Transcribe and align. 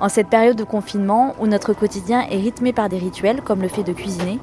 En 0.00 0.08
cette 0.08 0.28
période 0.28 0.56
de 0.56 0.64
confinement 0.64 1.34
où 1.40 1.46
notre 1.46 1.74
quotidien 1.74 2.22
est 2.22 2.38
rythmé 2.38 2.72
par 2.72 2.88
des 2.88 2.96
rituels 2.96 3.42
comme 3.42 3.60
le 3.60 3.68
fait 3.68 3.82
de 3.82 3.92
cuisiner, 3.92 4.38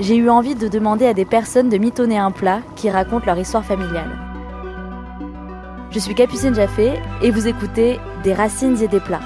j'ai 0.00 0.16
eu 0.16 0.28
envie 0.28 0.56
de 0.56 0.66
demander 0.66 1.06
à 1.06 1.14
des 1.14 1.24
personnes 1.24 1.68
de 1.68 1.78
mitonner 1.78 2.18
un 2.18 2.32
plat 2.32 2.62
qui 2.74 2.90
raconte 2.90 3.24
leur 3.24 3.38
histoire 3.38 3.64
familiale. 3.64 4.10
Je 5.92 6.00
suis 6.00 6.16
Capucine 6.16 6.54
Jaffé 6.54 6.94
et 7.22 7.30
vous 7.30 7.46
écoutez 7.46 8.00
Des 8.24 8.34
racines 8.34 8.82
et 8.82 8.88
des 8.88 8.98
plats. 8.98 9.22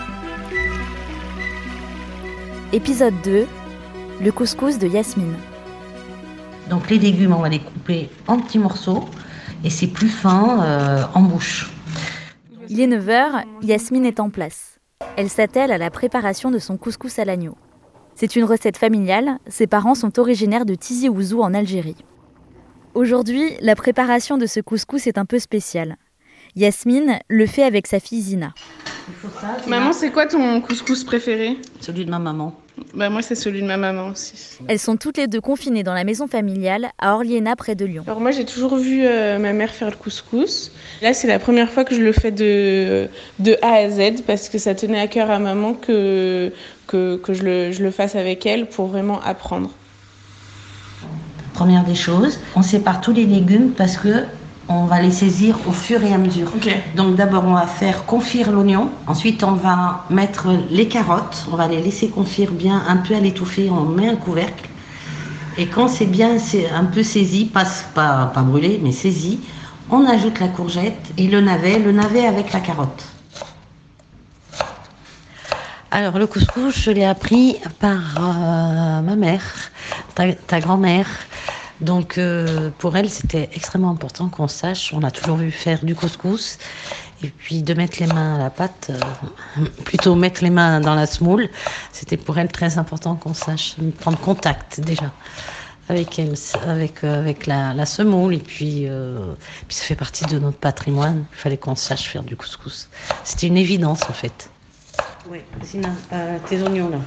Épisode 2.75 3.14
2 3.25 3.47
Le 4.20 4.30
couscous 4.30 4.78
de 4.78 4.86
Yasmine. 4.86 5.34
Donc 6.69 6.91
les 6.91 6.98
légumes, 6.98 7.33
on 7.33 7.41
va 7.41 7.48
les 7.48 7.61
couper 7.61 8.11
en 8.28 8.39
petits 8.39 8.59
morceaux 8.59 9.05
et 9.64 9.70
c'est 9.70 9.86
plus 9.86 10.09
fin 10.11 10.62
euh, 10.62 11.02
en 11.14 11.23
bouche. 11.23 11.70
Il 12.69 12.78
est 12.80 12.86
9h, 12.86 13.45
Yasmine 13.62 14.05
est 14.05 14.20
en 14.20 14.28
place. 14.28 14.72
Elle 15.16 15.29
s'attelle 15.29 15.73
à 15.73 15.79
la 15.79 15.91
préparation 15.91 16.51
de 16.51 16.59
son 16.59 16.79
couscous 16.79 17.19
à 17.19 17.25
l'agneau. 17.25 17.57
C'est 18.15 18.34
une 18.34 18.45
recette 18.45 18.78
familiale, 18.78 19.39
ses 19.47 19.67
parents 19.67 19.95
sont 19.95 20.19
originaires 20.19 20.64
de 20.64 20.75
Tizi 20.75 21.09
Ouzou 21.09 21.42
en 21.42 21.53
Algérie. 21.53 21.97
Aujourd'hui, 22.95 23.56
la 23.61 23.77
préparation 23.77 24.39
de 24.39 24.47
ce 24.47 24.61
couscous 24.61 25.06
est 25.06 25.19
un 25.19 25.27
peu 25.27 25.39
spéciale. 25.39 25.97
Yasmine 26.56 27.19
le 27.28 27.47
fait 27.47 27.62
avec 27.62 27.86
sa 27.86 28.01
fille 28.01 28.23
Zina. 28.23 28.55
Maman, 29.67 29.92
c'est 29.92 30.11
quoi 30.11 30.27
ton 30.27 30.61
couscous 30.61 31.05
préféré? 31.05 31.58
Celui 31.81 32.05
de 32.05 32.11
ma 32.11 32.19
maman. 32.19 32.55
Bah 32.95 33.11
moi, 33.11 33.20
c'est 33.23 33.34
celui 33.34 33.61
de 33.61 33.67
ma 33.67 33.77
maman 33.77 34.09
aussi. 34.09 34.59
Elles 34.67 34.78
sont 34.78 34.97
toutes 34.97 35.19
les 35.19 35.27
deux 35.27 35.41
confinées 35.41 35.83
dans 35.83 35.92
la 35.92 36.05
maison 36.05 36.27
familiale 36.27 36.91
à 36.98 37.14
Orliena, 37.14 37.55
près 37.55 37.75
de 37.75 37.84
Lyon. 37.84 38.05
Alors 38.06 38.20
moi, 38.20 38.31
j'ai 38.31 38.45
toujours 38.47 38.77
vu 38.77 39.05
euh, 39.05 39.39
ma 39.39 39.53
mère 39.53 39.70
faire 39.70 39.91
le 39.91 39.97
couscous. 39.97 40.73
Là, 41.03 41.12
c'est 41.12 41.29
la 41.29 41.39
première 41.39 41.70
fois 41.70 41.84
que 41.84 41.95
je 41.95 42.01
le 42.01 42.12
fais 42.12 42.31
de, 42.31 43.09
de 43.39 43.59
A 43.62 43.75
à 43.75 43.91
Z 43.91 44.23
parce 44.27 44.48
que 44.48 44.59
ça 44.59 44.75
tenait 44.75 45.01
à 45.01 45.06
cœur 45.06 45.31
à 45.31 45.39
maman 45.39 45.75
que, 45.75 46.51
que, 46.87 47.17
que 47.17 47.34
je, 47.34 47.42
le, 47.42 47.73
je 47.73 47.83
le 47.83 47.91
fasse 47.91 48.14
avec 48.14 48.47
elle 48.47 48.67
pour 48.67 48.86
vraiment 48.86 49.20
apprendre. 49.20 49.70
Première 51.53 51.84
des 51.84 51.95
choses, 51.95 52.41
on 52.57 52.62
sépare 52.62 53.03
tous 53.03 53.12
les 53.12 53.27
légumes 53.27 53.73
parce 53.73 53.98
que 53.98 54.25
on 54.68 54.84
va 54.86 55.00
les 55.00 55.10
saisir 55.10 55.56
au 55.66 55.72
fur 55.72 56.02
et 56.02 56.12
à 56.12 56.18
mesure. 56.18 56.50
Donc 56.96 57.16
d'abord 57.16 57.44
on 57.44 57.55
va 57.55 57.66
faire 57.66 58.05
confire 58.05 58.50
l'oignon, 58.52 58.91
ensuite 59.06 59.42
on 59.42 59.52
va 59.52 60.05
mettre 60.10 60.48
les 60.70 60.88
carottes, 60.88 61.46
on 61.52 61.56
va 61.56 61.68
les 61.68 61.80
laisser 61.80 62.08
confire 62.08 62.52
bien 62.52 62.83
un 62.88 62.96
peu 62.96 63.14
à 63.14 63.20
l'étouffer, 63.20 63.70
on 63.70 63.84
met 63.84 64.08
un 64.08 64.16
couvercle. 64.16 64.68
Et 65.58 65.66
quand 65.66 65.88
c'est 65.88 66.06
bien 66.06 66.38
c'est 66.38 66.70
un 66.70 66.84
peu 66.84 67.02
saisi, 67.02 67.44
pas, 67.44 67.66
pas, 67.94 68.27
pas 68.27 68.42
brûlé, 68.42 68.80
mais 68.83 68.92
saisi, 68.92 69.40
on 69.90 70.06
ajoute 70.06 70.40
la 70.40 70.48
courgette 70.48 71.12
et 71.18 71.27
le 71.27 71.40
navet, 71.40 71.78
le 71.78 71.92
navet 71.92 72.27
avec 72.27 72.52
la 72.52 72.60
carotte. 72.60 73.05
Alors 75.90 76.18
le 76.18 76.27
couscous, 76.27 76.74
je 76.74 76.90
l'ai 76.90 77.05
appris 77.05 77.58
par 77.78 78.16
euh, 78.16 79.02
ma 79.02 79.14
mère, 79.14 79.42
ta, 80.14 80.33
ta 80.33 80.58
grand-mère. 80.58 81.06
Donc 81.83 82.16
euh, 82.16 82.70
pour 82.79 82.96
elle, 82.96 83.11
c'était 83.11 83.51
extrêmement 83.55 83.90
important 83.90 84.29
qu'on 84.29 84.48
sache. 84.48 84.92
On 84.95 85.02
a 85.02 85.11
toujours 85.11 85.36
vu 85.36 85.51
faire 85.51 85.84
du 85.84 85.95
couscous 85.95 86.58
et 87.24 87.29
puis 87.29 87.62
de 87.62 87.74
mettre 87.74 87.98
les 88.01 88.07
mains 88.07 88.36
à 88.36 88.39
la 88.39 88.51
pâte, 88.51 88.90
euh, 88.90 89.64
plutôt 89.84 90.14
mettre 90.14 90.42
les 90.42 90.51
mains 90.51 90.80
dans 90.80 90.95
la 90.95 91.07
semoule. 91.07 91.48
C'était 91.92 92.17
pour 92.17 92.39
elle 92.39 92.48
très 92.48 92.79
important 92.79 93.17
qu'on 93.17 93.34
sache 93.34 93.77
prendre 93.98 94.18
contact 94.18 94.80
déjà 94.80 95.12
avec 95.89 96.20
avec 96.67 97.02
euh, 97.02 97.20
avec 97.20 97.46
la, 97.46 97.74
la, 97.74 97.84
semoule 97.84 98.34
et 98.34 98.39
puis, 98.39 98.89
puis 99.67 99.77
ça 99.77 99.84
fait 99.84 99.96
partie 99.96 100.24
de 100.27 100.39
notre 100.39 100.58
patrimoine. 100.58 101.24
Il 101.33 101.39
fallait 101.39 101.58
qu'on 101.58 101.74
sache 101.74 102.08
faire 102.08 102.23
du 102.23 102.36
couscous. 102.36 102.89
C'était 103.24 103.48
une 103.48 103.57
évidence 103.58 104.02
en 104.08 104.12
fait. 104.12 104.48
Oui, 105.28 105.39
Sina, 105.62 105.90
tes 106.48 106.62
oignons 106.62 106.90
là. 106.90 106.98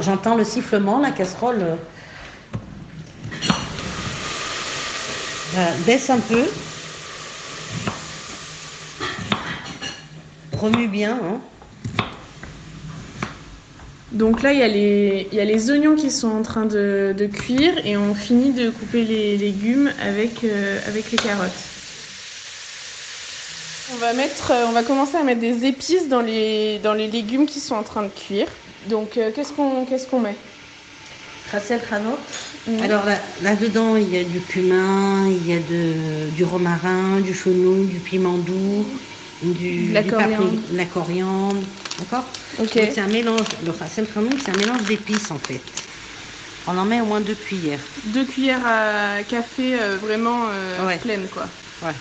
J'entends 0.00 0.36
le 0.36 0.44
sifflement, 0.44 1.00
la 1.00 1.10
casserole. 1.10 1.58
Euh, 1.60 1.76
Voilà, 5.52 5.72
baisse 5.86 6.10
un 6.10 6.20
peu. 6.20 6.44
Remue 10.52 10.88
bien. 10.88 11.18
Hein. 11.22 11.40
Donc 14.12 14.42
là, 14.42 14.52
il 14.52 14.58
y, 14.58 14.62
a 14.62 14.68
les, 14.68 15.28
il 15.32 15.70
oignons 15.70 15.94
qui 15.94 16.10
sont 16.10 16.30
en 16.30 16.42
train 16.42 16.64
de, 16.64 17.30
cuire 17.32 17.74
et 17.86 17.96
on 17.96 18.14
finit 18.14 18.52
de 18.52 18.70
couper 18.70 19.04
les 19.04 19.36
légumes 19.36 19.92
avec, 20.02 20.44
euh, 20.44 20.80
les 20.94 21.02
carottes. 21.02 21.50
On 23.92 24.72
va, 24.72 24.82
commencer 24.82 25.16
à 25.16 25.22
mettre 25.22 25.40
des 25.40 25.66
épices 25.66 26.08
dans 26.08 26.20
les, 26.20 26.78
légumes 27.10 27.46
qui 27.46 27.60
sont 27.60 27.74
en 27.74 27.82
train 27.82 28.02
de 28.02 28.08
cuire. 28.08 28.48
Donc 28.88 29.16
euh, 29.16 29.30
qu'est-ce 29.34 29.52
qu'on 29.52 30.20
met? 30.20 30.36
Alors 32.80 33.04
là, 33.04 33.20
là-dedans, 33.40 33.96
il 33.96 34.08
y 34.08 34.16
a 34.16 34.24
du 34.24 34.40
cumin, 34.40 35.28
il 35.28 35.46
y 35.46 35.52
a 35.52 35.58
de, 35.60 36.30
du 36.30 36.44
romarin, 36.44 37.20
du 37.20 37.34
fenouil, 37.34 37.86
du 37.88 38.00
piment 38.00 38.38
doux, 38.38 38.86
du, 39.42 39.92
la 39.92 40.02
du 40.02 40.10
coriandre. 40.10 40.62
la 40.70 40.86
coriandre. 40.86 41.64
D'accord? 41.98 42.24
Donc, 42.56 42.68
C'est 42.70 42.98
un 43.00 43.08
mélange, 43.08 43.46
le 43.62 43.72
c'est 44.38 44.50
un 44.50 44.54
mélange 44.54 44.84
d'épices 44.86 45.30
en 45.30 45.38
fait. 45.38 45.62
On 46.66 46.76
en 46.78 46.84
met 46.84 47.00
au 47.00 47.06
moins 47.06 47.20
deux 47.20 47.34
cuillères. 47.34 47.84
Deux 48.04 48.24
cuillères 48.26 48.64
à 48.66 49.24
café 49.24 49.80
euh, 49.80 49.96
vraiment 49.96 50.48
euh, 50.50 50.86
Ouais. 50.86 50.98
pleines 51.00 51.28
quoi. 51.28 51.48
Ouais. 51.82 51.94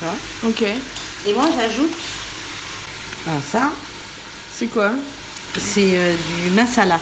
Vois 0.00 0.18
Ok. 0.42 0.62
Et 0.62 1.32
moi, 1.32 1.50
j'ajoute 1.50 1.90
ah, 3.26 3.40
ça, 3.40 3.72
C'est 4.48 4.68
quoi? 4.68 4.94
C'est 5.56 5.96
euh, 5.96 6.16
du 6.16 6.50
masala. 6.50 7.00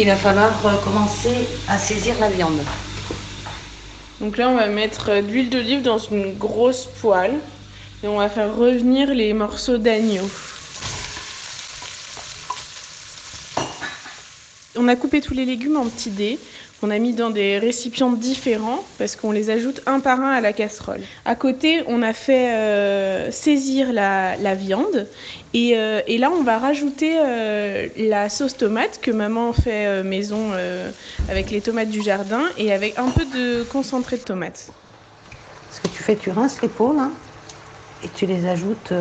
Il 0.00 0.06
va 0.06 0.16
falloir 0.16 0.80
commencer 0.80 1.46
à 1.68 1.76
saisir 1.76 2.18
la 2.18 2.30
viande. 2.30 2.62
Donc 4.18 4.38
là, 4.38 4.48
on 4.48 4.56
va 4.56 4.66
mettre 4.66 5.10
euh, 5.10 5.20
de 5.20 5.26
l'huile 5.30 5.50
d'olive 5.50 5.82
dans 5.82 5.98
une 5.98 6.38
grosse 6.38 6.86
poêle 6.86 7.38
et 8.02 8.08
on 8.08 8.16
va 8.16 8.30
faire 8.30 8.56
revenir 8.56 9.12
les 9.12 9.34
morceaux 9.34 9.76
d'agneau. 9.76 10.26
On 14.74 14.88
a 14.88 14.96
coupé 14.96 15.20
tous 15.20 15.34
les 15.34 15.44
légumes 15.44 15.76
en 15.76 15.84
petits 15.84 16.08
dés 16.08 16.38
qu'on 16.80 16.90
a 16.90 16.98
mis 16.98 17.12
dans 17.12 17.30
des 17.30 17.58
récipients 17.58 18.12
différents 18.12 18.88
parce 18.98 19.14
qu'on 19.16 19.32
les 19.32 19.50
ajoute 19.50 19.82
un 19.86 20.00
par 20.00 20.20
un 20.20 20.32
à 20.32 20.40
la 20.40 20.52
casserole. 20.52 21.02
À 21.26 21.36
côté, 21.36 21.82
on 21.86 22.02
a 22.02 22.12
fait 22.14 22.54
euh, 22.54 23.30
saisir 23.30 23.92
la, 23.92 24.36
la 24.38 24.54
viande 24.54 25.08
et, 25.52 25.76
euh, 25.76 26.00
et 26.06 26.16
là, 26.16 26.30
on 26.30 26.42
va 26.42 26.58
rajouter 26.58 27.18
euh, 27.20 27.88
la 27.96 28.28
sauce 28.30 28.56
tomate 28.56 29.00
que 29.00 29.10
maman 29.10 29.52
fait 29.52 30.02
maison 30.02 30.52
avec 31.28 31.50
les 31.50 31.60
tomates 31.60 31.90
du 31.90 32.00
jardin 32.02 32.44
et 32.56 32.72
avec 32.72 32.98
un 32.98 33.10
peu 33.10 33.24
de 33.26 33.62
concentré 33.64 34.16
de 34.16 34.22
tomate. 34.22 34.72
Ce 35.70 35.80
que 35.80 35.88
tu 35.88 36.02
fais, 36.02 36.16
tu 36.16 36.30
rinces 36.30 36.62
les 36.62 36.68
peaux 36.68 36.92
là 36.92 37.10
et 38.02 38.08
tu 38.08 38.26
les 38.26 38.46
ajoutes 38.46 38.92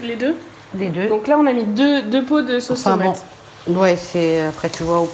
les 0.00 0.16
deux? 0.16 0.36
les 0.74 0.90
deux. 0.90 1.08
Donc 1.08 1.26
là, 1.28 1.38
on 1.38 1.46
a 1.46 1.52
mis 1.52 1.64
deux, 1.64 2.02
deux 2.02 2.24
pots 2.24 2.42
de 2.42 2.58
sauce 2.58 2.80
Enfin, 2.80 2.96
tomate. 2.96 3.26
bon, 3.66 3.80
ouais, 3.80 3.96
c'est 3.96 4.40
après 4.40 4.70
tu 4.70 4.82
vois. 4.84 5.08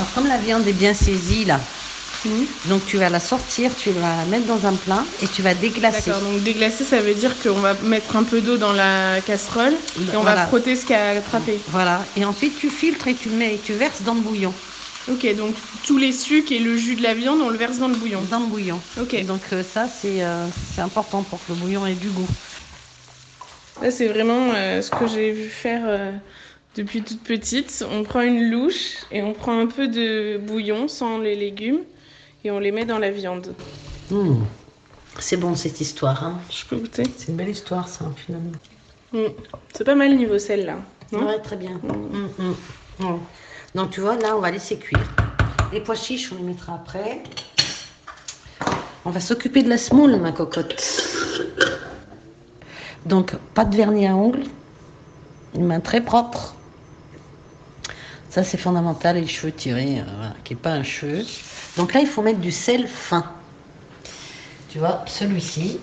Alors 0.00 0.14
comme 0.14 0.28
la 0.28 0.38
viande 0.38 0.66
est 0.66 0.72
bien 0.72 0.94
saisie 0.94 1.44
là, 1.44 1.60
donc 2.64 2.86
tu 2.86 2.96
vas 2.96 3.10
la 3.10 3.20
sortir, 3.20 3.76
tu 3.76 3.90
vas 3.90 4.16
la 4.16 4.24
mettre 4.24 4.46
dans 4.46 4.64
un 4.64 4.74
plat 4.74 5.04
et 5.20 5.28
tu 5.28 5.42
vas 5.42 5.52
déglacer. 5.52 6.10
D'accord, 6.10 6.26
donc 6.26 6.42
déglacer, 6.42 6.84
ça 6.84 7.02
veut 7.02 7.12
dire 7.12 7.38
qu'on 7.38 7.60
va 7.60 7.74
mettre 7.74 8.16
un 8.16 8.22
peu 8.22 8.40
d'eau 8.40 8.56
dans 8.56 8.72
la 8.72 9.20
casserole 9.20 9.74
et 10.10 10.16
on 10.16 10.22
va 10.22 10.46
frotter 10.46 10.74
ce 10.74 10.86
qui 10.86 10.94
a 10.94 11.10
attrapé. 11.18 11.60
Voilà. 11.68 12.06
Et 12.16 12.24
ensuite 12.24 12.56
tu 12.56 12.70
filtres 12.70 13.08
et 13.08 13.14
tu 13.14 13.28
mets 13.28 13.56
et 13.56 13.58
tu 13.58 13.74
verses 13.74 14.00
dans 14.00 14.14
le 14.14 14.22
bouillon. 14.22 14.54
Ok, 15.12 15.34
donc 15.36 15.54
tous 15.82 15.98
les 15.98 16.12
sucres 16.12 16.52
et 16.52 16.60
le 16.60 16.76
jus 16.76 16.96
de 16.96 17.02
la 17.02 17.12
viande, 17.12 17.42
on 17.42 17.50
le 17.50 17.58
verse 17.58 17.76
dans 17.76 17.88
le 17.88 17.94
bouillon. 17.96 18.22
Dans 18.30 18.40
le 18.40 18.46
bouillon. 18.46 18.80
Ok, 18.98 19.22
Donc 19.26 19.42
euh, 19.52 19.62
ça 19.62 19.86
c'est 19.86 20.24
euh, 20.24 20.46
c'est 20.72 20.80
important 20.80 21.22
pour 21.24 21.40
que 21.40 21.52
le 21.52 21.56
bouillon 21.56 21.84
ait 21.86 21.94
du 21.94 22.08
goût. 22.08 22.28
là 23.82 23.90
c'est 23.90 24.08
vraiment 24.08 24.48
euh, 24.54 24.80
ce 24.80 24.90
que 24.90 25.06
j'ai 25.06 25.30
vu 25.30 25.50
faire 25.50 25.82
euh, 25.84 26.12
depuis 26.76 27.02
toute 27.02 27.22
petite. 27.22 27.84
On 27.90 28.02
prend 28.02 28.22
une 28.22 28.50
louche 28.50 29.04
et 29.10 29.22
on 29.22 29.32
prend 29.32 29.58
un 29.58 29.66
peu 29.66 29.88
de 29.88 30.38
bouillon 30.38 30.88
sans 30.88 31.18
les 31.18 31.36
légumes 31.36 31.80
et 32.44 32.50
on 32.50 32.58
les 32.58 32.72
met 32.72 32.84
dans 32.84 32.98
la 32.98 33.10
viande. 33.10 33.54
Mmh. 34.10 34.42
C'est 35.18 35.36
bon 35.36 35.54
cette 35.54 35.80
histoire. 35.80 36.24
Hein. 36.24 36.40
Je 36.50 36.64
peux 36.64 36.76
goûter 36.76 37.04
C'est 37.16 37.28
une 37.28 37.36
belle 37.36 37.48
histoire 37.48 37.88
ça 37.88 38.10
finalement. 38.16 38.52
Mm. 39.12 39.26
C'est 39.74 39.84
pas 39.84 39.94
mal 39.94 40.16
niveau 40.16 40.38
sel 40.38 40.66
là. 40.66 40.76
non? 41.12 41.26
Ouais, 41.26 41.40
très 41.40 41.56
bien. 41.56 41.80
Mmh, 41.82 42.28
mmh. 42.38 43.04
Ouais. 43.04 43.18
Donc 43.74 43.90
tu 43.90 44.00
vois, 44.00 44.16
là, 44.16 44.36
on 44.36 44.40
va 44.40 44.50
laisser 44.50 44.78
cuire. 44.78 45.00
Les 45.72 45.80
pois 45.80 45.94
chiches, 45.94 46.32
on 46.32 46.36
les 46.36 46.42
mettra 46.42 46.74
après. 46.74 47.22
On 49.04 49.10
va 49.10 49.20
s'occuper 49.20 49.62
de 49.62 49.68
la 49.68 49.78
semoule, 49.78 50.16
ma 50.16 50.32
cocotte. 50.32 50.82
Donc, 53.06 53.34
pas 53.54 53.64
de 53.64 53.74
vernis 53.74 54.06
à 54.06 54.14
ongles. 54.14 54.42
Une 55.54 55.66
main 55.66 55.80
très 55.80 56.00
propre. 56.00 56.54
Ça, 58.30 58.44
c'est 58.44 58.58
fondamental. 58.58 59.16
Et 59.16 59.22
les 59.22 59.26
cheveux 59.26 59.52
tirés, 59.52 59.98
euh, 59.98 60.02
voilà, 60.16 60.34
qui 60.44 60.54
n'est 60.54 60.60
pas 60.60 60.70
un 60.72 60.82
cheveu. 60.82 61.24
Donc 61.76 61.92
là, 61.94 62.00
il 62.00 62.06
faut 62.06 62.22
mettre 62.22 62.38
du 62.38 62.52
sel 62.52 62.86
fin. 62.86 63.24
Tu 64.70 64.78
vois, 64.78 65.04
celui-ci. 65.06 65.80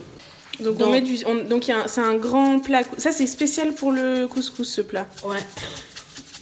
Donc, 0.60 0.78
on 0.82 0.90
met 0.90 1.02
du. 1.02 1.18
on- 1.28 1.44
donc 1.48 1.70
c'est 1.88 2.02
un 2.02 2.16
grand 2.16 2.60
plat. 2.60 2.82
Ça 2.98 3.12
c'est 3.12 3.28
spécial 3.28 3.74
pour 3.74 3.92
le 3.92 4.28
couscous 4.28 4.68
ce 4.68 4.82
plat. 4.82 5.06
Ouais. 5.24 5.44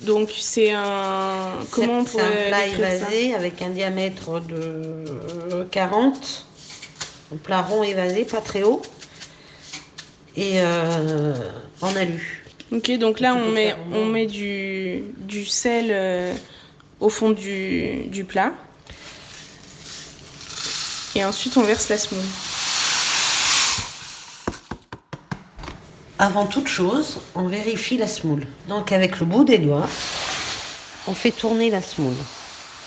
Donc 0.04 0.32
c'est 0.40 0.72
un. 0.72 1.54
Comment 1.72 2.00
on 2.00 2.06
C'est 2.06 2.22
un 2.22 2.48
plat 2.48 2.68
évasé 2.68 3.34
avec 3.34 3.62
un 3.62 3.72
diamètre 3.72 4.40
de 4.40 4.56
euh, 4.56 5.66
40. 5.70 6.46
Un 7.34 7.38
plat 7.38 7.62
rond 7.64 7.84
évasé, 7.84 8.24
pas 8.24 8.40
très 8.42 8.64
haut. 8.64 8.82
Et 10.38 10.62
euh, 10.62 11.34
en 11.82 11.94
alu. 11.96 12.45
Ok, 12.76 12.92
donc 12.98 13.22
là 13.22 13.36
on 13.36 13.52
met 13.52 13.74
on 13.94 14.06
met 14.06 14.26
du 14.26 15.02
du 15.20 15.46
sel 15.46 15.88
euh, 15.92 16.34
au 17.00 17.08
fond 17.08 17.32
du, 17.32 18.08
du 18.08 18.26
plat. 18.26 18.52
Et 21.16 21.24
ensuite 21.24 21.56
on 21.56 21.64
verse 21.64 21.88
la 21.88 21.98
semoule. 21.98 22.26
Avant 26.20 26.48
toute 26.48 26.68
chose, 26.68 27.20
on 27.34 27.48
vérifie 27.48 27.98
la 27.98 28.08
semoule. 28.08 28.46
Donc 28.68 28.92
avec 28.92 29.22
le 29.22 29.26
bout 29.26 29.46
des 29.46 29.58
doigts, 29.58 29.88
on 31.08 31.14
fait 31.14 31.32
tourner 31.32 31.70
la 31.70 31.82
semoule. 31.82 32.18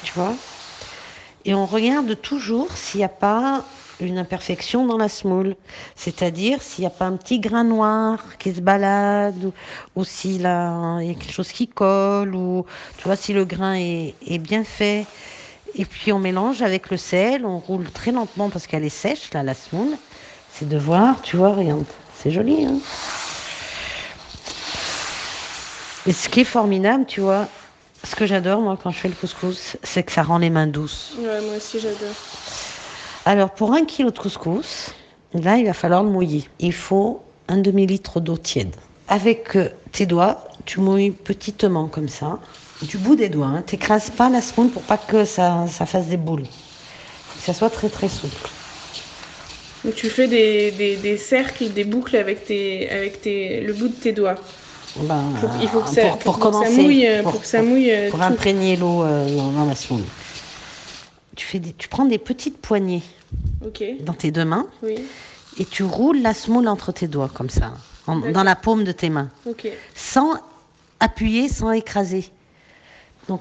Tu 0.04 0.12
vois? 0.12 0.34
Et 1.46 1.54
on 1.54 1.64
regarde 1.64 2.20
toujours 2.20 2.68
s'il 2.76 2.98
n'y 2.98 3.04
a 3.04 3.08
pas 3.08 3.64
une 4.00 4.18
imperfection 4.18 4.86
dans 4.86 4.96
la 4.96 5.08
semoule. 5.08 5.56
C'est-à-dire 5.96 6.62
s'il 6.62 6.82
n'y 6.82 6.86
a 6.86 6.90
pas 6.90 7.06
un 7.06 7.16
petit 7.16 7.40
grain 7.40 7.64
noir 7.64 8.38
qui 8.38 8.54
se 8.54 8.60
balade, 8.60 9.44
ou, 9.44 9.52
ou 9.96 10.04
s'il 10.04 10.42
y 10.42 10.46
a 10.46 10.98
quelque 11.00 11.32
chose 11.32 11.50
qui 11.50 11.68
colle, 11.68 12.34
ou 12.34 12.64
tu 12.96 13.04
vois, 13.04 13.16
si 13.16 13.32
le 13.32 13.44
grain 13.44 13.74
est, 13.74 14.38
bien 14.38 14.64
fait. 14.64 15.06
Et 15.74 15.84
puis 15.84 16.12
on 16.12 16.18
mélange 16.18 16.62
avec 16.62 16.90
le 16.90 16.96
sel, 16.96 17.44
on 17.44 17.58
roule 17.58 17.90
très 17.90 18.12
lentement 18.12 18.48
parce 18.48 18.66
qu'elle 18.66 18.84
est 18.84 18.88
sèche, 18.88 19.30
la 19.32 19.54
semoule. 19.54 19.96
C'est 20.50 20.68
de 20.68 20.78
voir, 20.78 21.20
tu 21.22 21.36
vois, 21.36 21.52
regarde, 21.52 21.84
c'est 22.14 22.30
joli, 22.30 22.64
hein 22.64 22.78
Et 26.06 26.12
ce 26.12 26.28
qui 26.28 26.40
est 26.40 26.44
formidable, 26.44 27.04
tu 27.06 27.20
vois, 27.20 27.48
ce 28.02 28.16
que 28.16 28.26
j'adore, 28.26 28.60
moi, 28.60 28.78
quand 28.82 28.90
je 28.90 28.98
fais 28.98 29.08
le 29.08 29.14
couscous, 29.14 29.76
c'est 29.82 30.02
que 30.02 30.12
ça 30.12 30.22
rend 30.22 30.38
les 30.38 30.50
mains 30.50 30.66
douces. 30.66 31.12
Ouais, 31.18 31.40
moi 31.42 31.56
aussi 31.56 31.78
j'adore. 31.78 32.14
Alors, 33.28 33.50
pour 33.50 33.74
un 33.74 33.84
kilo 33.84 34.10
de 34.10 34.18
couscous, 34.18 34.94
là, 35.34 35.58
il 35.58 35.66
va 35.66 35.74
falloir 35.74 36.02
le 36.02 36.08
mouiller. 36.08 36.44
Il 36.60 36.72
faut 36.72 37.20
un 37.48 37.58
demi-litre 37.58 38.20
d'eau 38.20 38.38
tiède. 38.38 38.74
Avec 39.06 39.54
euh, 39.54 39.68
tes 39.92 40.06
doigts, 40.06 40.44
tu 40.64 40.80
mouilles 40.80 41.10
petitement 41.10 41.88
comme 41.88 42.08
ça, 42.08 42.38
du 42.80 42.96
bout 42.96 43.16
des 43.16 43.28
doigts. 43.28 43.48
Hein. 43.48 43.60
T'écrases 43.60 44.08
pas 44.08 44.30
la 44.30 44.40
semoule 44.40 44.70
pour 44.70 44.82
pas 44.84 44.96
que 44.96 45.26
ça, 45.26 45.66
ça 45.68 45.84
fasse 45.84 46.06
des 46.06 46.16
boules. 46.16 46.46
Faut 47.26 47.36
que 47.36 47.44
ça 47.44 47.52
soit 47.52 47.68
très 47.68 47.90
très 47.90 48.08
souple. 48.08 48.50
Donc 49.84 49.94
tu 49.94 50.08
fais 50.08 50.26
des, 50.26 50.72
des, 50.72 50.96
des 50.96 51.18
cercles, 51.18 51.68
des 51.68 51.84
boucles 51.84 52.16
avec 52.16 52.46
tes 52.46 52.88
avec 52.88 53.20
tes 53.20 53.60
le 53.60 53.74
bout 53.74 53.88
de 53.88 53.94
tes 53.94 54.12
doigts. 54.12 54.38
Ben, 54.96 55.34
Pour- 55.38 55.50
il 55.60 55.68
faut 55.68 55.82
que 55.82 55.90
ça, 55.90 56.00
pour, 56.00 56.10
pour 56.12 56.18
pour 56.18 56.34
que 56.36 56.40
commencer, 56.40 56.74
ça 56.76 56.82
mouille, 56.82 57.06
euh, 57.06 57.22
pour- 57.22 57.40
que 57.40 57.46
ça 57.46 57.62
mouille 57.62 57.92
euh, 57.92 58.10
pour 58.10 58.20
tout. 58.20 58.24
imprégner 58.24 58.76
l'eau 58.76 59.04
euh, 59.04 59.36
dans, 59.36 59.66
la 59.66 59.74
semoule. 59.74 60.04
Tu, 61.38 61.46
fais 61.46 61.60
des- 61.60 61.72
tu 61.72 61.86
prends 61.86 62.04
des 62.04 62.18
petites 62.18 62.58
poignées 62.58 63.00
dans 64.00 64.12
tes 64.12 64.32
deux 64.32 64.44
mains 64.44 64.66
oui, 64.82 64.96
et 65.56 65.64
tu 65.64 65.84
roules 65.84 66.20
la 66.20 66.34
semoule 66.34 66.66
entre 66.66 66.90
tes 66.90 67.06
doigts 67.06 67.30
comme 67.32 67.48
ça, 67.48 67.74
en- 68.08 68.16
dans 68.32 68.42
la 68.42 68.56
paume 68.56 68.82
de 68.82 68.90
tes 68.90 69.08
mains, 69.08 69.30
sans 69.94 70.32
appuyer, 70.98 71.48
sans 71.48 71.70
écraser. 71.70 72.28
Donc, 73.28 73.40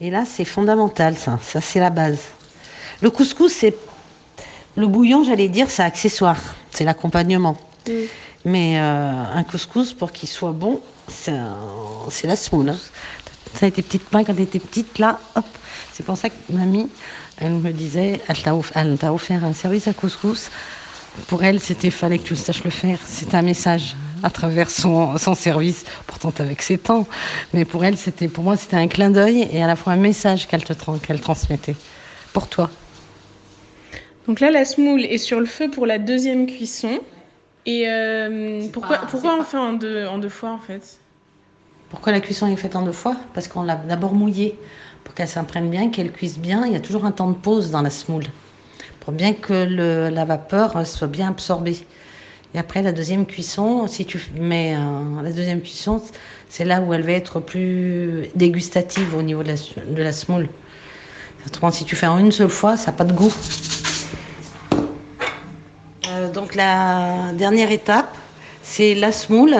et 0.00 0.10
là, 0.10 0.24
c'est 0.24 0.46
fondamental, 0.46 1.18
ça. 1.18 1.38
Ça, 1.42 1.60
c'est 1.60 1.80
la 1.80 1.90
base. 1.90 2.20
Le 3.02 3.10
couscous, 3.10 3.52
c'est 3.52 3.76
le 4.76 4.86
bouillon, 4.86 5.22
j'allais 5.22 5.48
dire, 5.50 5.70
c'est 5.70 5.82
accessoire, 5.82 6.40
c'est 6.70 6.84
l'accompagnement. 6.84 7.58
Mm. 7.86 7.92
Mais 8.46 8.78
euh, 8.80 9.12
un 9.34 9.44
couscous, 9.44 9.92
pour 9.92 10.12
qu'il 10.12 10.30
soit 10.30 10.52
bon, 10.52 10.80
c'est 11.08 11.32
un- 11.32 12.08
la 12.24 12.36
semoule. 12.36 12.70
hein. 12.70 12.78
Ça 13.52 13.66
a 13.66 13.68
été 13.68 13.82
petite 13.82 14.10
main 14.14 14.24
quand 14.24 14.38
étais 14.40 14.58
petite, 14.58 14.98
là, 14.98 15.20
hop. 15.36 15.44
C'est 15.96 16.02
pour 16.02 16.16
ça 16.16 16.28
que 16.28 16.34
mamie, 16.52 16.90
elle 17.36 17.52
me 17.52 17.70
disait, 17.72 18.20
elle 18.26 18.98
t'a 18.98 19.12
offert 19.12 19.44
un 19.44 19.52
service 19.52 19.86
à 19.86 19.94
couscous. 19.94 20.50
Pour 21.28 21.44
elle, 21.44 21.60
c'était 21.60 21.92
fallait 21.92 22.18
que 22.18 22.24
tu 22.24 22.34
saches 22.34 22.64
le 22.64 22.70
faire. 22.70 22.98
C'est 23.06 23.32
un 23.32 23.42
message 23.42 23.94
à 24.24 24.30
travers 24.30 24.70
son, 24.70 25.16
son 25.18 25.36
service, 25.36 25.84
pourtant 26.08 26.32
avec 26.40 26.62
ses 26.62 26.78
temps. 26.78 27.06
Mais 27.52 27.64
pour 27.64 27.84
elle, 27.84 27.96
c'était, 27.96 28.26
pour 28.26 28.42
moi, 28.42 28.56
c'était 28.56 28.76
un 28.76 28.88
clin 28.88 29.10
d'œil 29.10 29.48
et 29.52 29.62
à 29.62 29.68
la 29.68 29.76
fois 29.76 29.92
un 29.92 29.96
message 30.10 30.48
qu'elle 30.48 30.64
te 30.64 30.72
qu'elle 30.98 31.20
transmettait. 31.20 31.76
Pour 32.32 32.48
toi. 32.48 32.72
Donc 34.26 34.40
là, 34.40 34.50
la 34.50 34.64
semoule 34.64 35.02
est 35.02 35.18
sur 35.18 35.38
le 35.38 35.46
feu 35.46 35.70
pour 35.70 35.86
la 35.86 35.98
deuxième 35.98 36.46
cuisson. 36.46 36.98
Et 37.66 37.88
euh, 37.88 38.66
pourquoi, 38.72 38.98
pas- 38.98 39.06
pourquoi 39.06 39.34
on 39.34 39.38
pas- 39.38 39.44
fait 39.44 39.58
en 39.58 39.74
deux, 39.74 40.06
en 40.06 40.18
deux 40.18 40.28
fois 40.28 40.50
en 40.50 40.58
fait? 40.58 40.98
Pourquoi 41.88 42.10
la 42.10 42.20
cuisson 42.20 42.48
est 42.48 42.56
faite 42.56 42.74
en 42.74 42.82
deux 42.82 42.92
fois? 42.92 43.16
Parce 43.32 43.46
qu'on 43.46 43.62
l'a 43.62 43.76
d'abord 43.76 44.14
mouillée 44.14 44.58
pour 45.04 45.14
qu'elle 45.14 45.28
s'imprègne 45.28 45.68
bien, 45.68 45.90
qu'elle 45.90 46.10
cuise 46.10 46.38
bien. 46.38 46.66
Il 46.66 46.72
y 46.72 46.76
a 46.76 46.80
toujours 46.80 47.04
un 47.04 47.12
temps 47.12 47.28
de 47.28 47.36
pause 47.36 47.70
dans 47.70 47.82
la 47.82 47.90
semoule 47.90 48.24
pour 49.00 49.12
bien 49.12 49.34
que 49.34 49.52
la 50.10 50.24
vapeur 50.24 50.76
euh, 50.76 50.84
soit 50.84 51.06
bien 51.06 51.28
absorbée. 51.28 51.86
Et 52.54 52.58
après 52.58 52.82
la 52.82 52.92
deuxième 52.92 53.26
cuisson, 53.26 53.86
si 53.86 54.06
tu 54.06 54.18
mets 54.36 54.76
la 55.22 55.32
deuxième 55.32 55.60
cuisson, 55.60 56.00
c'est 56.48 56.64
là 56.64 56.80
où 56.80 56.94
elle 56.94 57.02
va 57.02 57.12
être 57.12 57.40
plus 57.40 58.28
dégustative 58.36 59.14
au 59.16 59.22
niveau 59.22 59.42
de 59.42 59.48
la, 59.48 59.54
de 59.86 60.02
la 60.02 60.12
semoule. 60.12 60.48
Autrement, 61.46 61.72
si 61.72 61.84
tu 61.84 61.96
fais 61.96 62.06
en 62.06 62.18
une 62.18 62.32
seule 62.32 62.48
fois, 62.48 62.76
ça 62.76 62.92
n'a 62.92 62.96
pas 62.96 63.04
de 63.04 63.12
goût. 63.12 63.34
Euh, 66.08 66.30
donc 66.30 66.54
la 66.54 67.32
dernière 67.32 67.72
étape, 67.72 68.16
c'est 68.62 68.94
la 68.94 69.10
semoule 69.10 69.56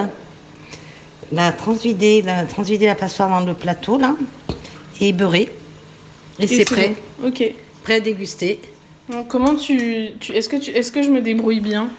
la 1.33 1.53
transvider, 1.53 2.23
la 2.23 2.45
transvider 2.45 2.87
la 2.87 2.95
passoire 2.95 3.29
dans 3.29 3.45
le 3.45 3.55
plateau 3.55 3.99
là 3.99 4.15
et 5.01 5.13
beurrer. 5.13 5.51
Et, 6.39 6.47
c'est 6.47 6.65
prêt, 6.65 6.97
bon. 7.19 7.29
Ok. 7.29 7.43
prêt 7.83 7.95
à 7.95 8.01
déguster. 8.01 8.61
Donc, 9.09 9.29
comment 9.29 9.55
tu, 9.55 10.11
tu 10.21 10.33
est-ce 10.33 10.49
que 10.49 10.57
tu, 10.57 10.71
est-ce 10.71 10.91
que 10.91 11.03
je 11.03 11.11
me 11.11 11.21
débrouille 11.21 11.61
bien? 11.61 11.91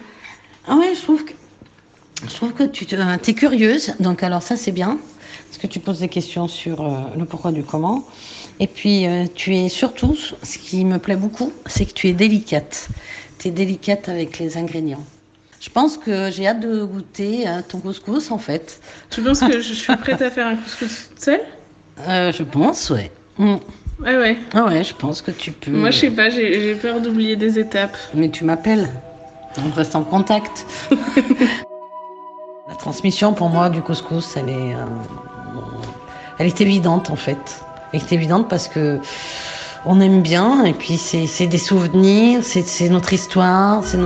Ah 0.66 0.76
ouais, 0.76 0.94
je 0.94 1.02
trouve 1.02 1.24
que 1.24 1.32
je 2.26 2.34
trouve 2.34 2.52
que 2.54 2.64
tu 2.64 2.86
es 2.86 3.34
curieuse, 3.34 3.94
donc 4.00 4.22
alors 4.22 4.42
ça 4.42 4.56
c'est 4.56 4.72
bien 4.72 4.98
parce 5.48 5.58
que 5.58 5.66
tu 5.66 5.78
poses 5.80 6.00
des 6.00 6.08
questions 6.08 6.48
sur 6.48 6.80
euh, 6.80 7.02
le 7.16 7.24
pourquoi 7.24 7.52
du 7.52 7.62
comment. 7.62 8.06
Et 8.58 8.66
puis 8.66 9.06
euh, 9.06 9.26
tu 9.32 9.54
es 9.54 9.68
surtout, 9.68 10.16
ce 10.16 10.58
qui 10.58 10.84
me 10.84 10.98
plaît 10.98 11.16
beaucoup, 11.16 11.52
c'est 11.66 11.84
que 11.84 11.92
tu 11.92 12.08
es 12.08 12.12
délicate. 12.14 12.88
Tu 13.38 13.48
es 13.48 13.50
délicate 13.50 14.08
avec 14.08 14.38
les 14.38 14.56
ingrédients. 14.56 15.04
Je 15.60 15.70
pense 15.70 15.98
que 15.98 16.30
j'ai 16.30 16.46
hâte 16.46 16.60
de 16.60 16.84
goûter 16.84 17.44
ton 17.68 17.80
couscous 17.80 18.30
en 18.30 18.38
fait. 18.38 18.80
Tu 19.10 19.22
penses 19.22 19.40
que 19.40 19.60
je 19.60 19.74
suis 19.74 19.96
prête 19.96 20.22
à 20.22 20.30
faire 20.30 20.46
un 20.46 20.56
couscous 20.56 21.08
toute 21.10 21.20
seule? 21.20 21.42
Euh, 22.00 22.32
je 22.32 22.42
pense, 22.42 22.90
ouais. 22.90 23.10
Mm. 23.38 23.56
Ouais, 24.00 24.16
ouais. 24.16 24.38
Ah 24.54 24.64
ouais, 24.66 24.84
je 24.84 24.94
pense 24.94 25.22
que 25.22 25.30
tu 25.30 25.52
peux. 25.52 25.70
Moi, 25.70 25.90
je 25.90 26.00
sais 26.00 26.10
pas, 26.10 26.28
j'ai 26.28 26.74
peur 26.74 27.00
d'oublier 27.00 27.36
des 27.36 27.58
étapes. 27.58 27.96
Mais 28.14 28.28
tu 28.28 28.44
m'appelles. 28.44 28.90
On 29.58 29.70
reste 29.74 29.96
en 29.96 30.04
contact. 30.04 30.66
La 32.68 32.74
transmission 32.74 33.32
pour 33.32 33.48
moi 33.48 33.70
du 33.70 33.80
couscous, 33.80 34.36
elle 34.36 34.50
est, 34.50 34.74
euh, 34.74 34.84
elle 36.38 36.46
est 36.48 36.60
évidente 36.60 37.10
en 37.10 37.16
fait. 37.16 37.64
Elle 37.92 38.00
est 38.00 38.12
évidente 38.12 38.48
parce 38.50 38.68
que 38.68 39.00
on 39.86 40.00
aime 40.00 40.20
bien 40.20 40.64
et 40.64 40.74
puis 40.74 40.98
c'est 40.98 41.46
des 41.46 41.58
souvenirs, 41.58 42.40
c'est 42.42 42.88
notre 42.88 43.12
histoire, 43.12 43.82
c'est 43.84 43.98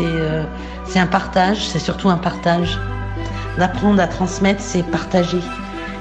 euh, 0.00 0.44
c'est 0.84 0.98
un 0.98 1.06
partage, 1.06 1.66
c'est 1.66 1.78
surtout 1.78 2.10
un 2.10 2.18
partage. 2.18 2.78
D'apprendre 3.56 4.00
à 4.00 4.08
transmettre, 4.08 4.60
c'est 4.60 4.82
partager 4.82 5.40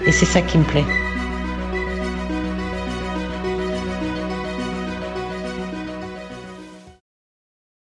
et 0.06 0.12
c'est 0.12 0.26
ça 0.26 0.42
qui 0.42 0.58
me 0.58 0.64
plaît. 0.64 0.86